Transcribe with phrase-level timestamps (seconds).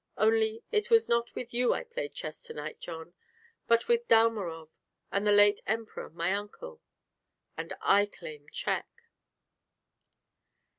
[0.17, 3.13] "Only it was not with you I played chess to night, John,
[3.67, 4.69] but with Dalmorov
[5.11, 6.81] and the late Emperor, my uncle.
[7.55, 8.87] And I claim check."